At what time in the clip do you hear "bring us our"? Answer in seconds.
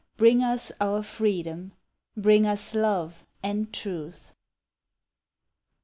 0.17-1.03